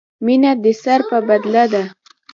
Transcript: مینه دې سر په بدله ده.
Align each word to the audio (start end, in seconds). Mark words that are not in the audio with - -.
مینه 0.25 0.51
دې 0.63 0.73
سر 0.83 0.99
په 1.09 1.17
بدله 1.27 1.63
ده. 1.73 1.83